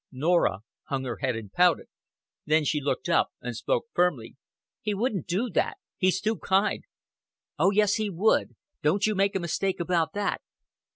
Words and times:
Norah 0.11 0.61
hung 0.85 1.03
her 1.03 1.17
head 1.17 1.35
and 1.35 1.53
pouted. 1.53 1.85
Then 2.47 2.65
she 2.65 2.81
looked 2.81 3.07
up 3.07 3.29
and 3.39 3.55
spoke 3.55 3.85
firmly. 3.93 4.35
"He 4.81 4.95
wouldn't 4.95 5.27
do 5.27 5.47
it. 5.53 5.73
He's 5.95 6.19
too 6.19 6.37
kind." 6.39 6.85
"Oh, 7.59 7.69
yes, 7.69 7.97
he 7.97 8.09
would. 8.09 8.55
Don't 8.81 9.05
you 9.05 9.13
make 9.13 9.35
a 9.35 9.39
mistake 9.39 9.79
about 9.79 10.13
that." 10.13 10.41